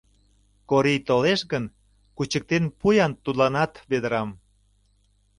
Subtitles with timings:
[0.69, 1.63] Корий толеш гын,
[2.15, 4.29] кучыктен пу-ян тудланат ведрам.